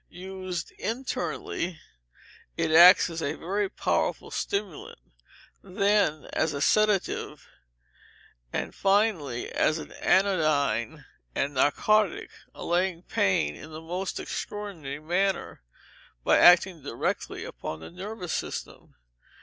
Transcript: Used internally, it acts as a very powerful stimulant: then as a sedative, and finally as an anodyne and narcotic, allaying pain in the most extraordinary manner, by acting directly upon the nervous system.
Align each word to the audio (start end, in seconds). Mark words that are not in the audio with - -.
Used 0.09 0.71
internally, 0.79 1.79
it 2.57 2.71
acts 2.71 3.07
as 3.11 3.21
a 3.21 3.35
very 3.35 3.69
powerful 3.69 4.31
stimulant: 4.31 4.97
then 5.61 6.25
as 6.33 6.53
a 6.55 6.59
sedative, 6.59 7.47
and 8.51 8.73
finally 8.73 9.51
as 9.51 9.77
an 9.77 9.91
anodyne 9.91 11.05
and 11.35 11.53
narcotic, 11.53 12.31
allaying 12.55 13.03
pain 13.03 13.55
in 13.55 13.69
the 13.69 13.79
most 13.79 14.19
extraordinary 14.19 14.99
manner, 14.99 15.61
by 16.23 16.39
acting 16.39 16.81
directly 16.81 17.43
upon 17.45 17.79
the 17.81 17.91
nervous 17.91 18.33
system. 18.33 18.95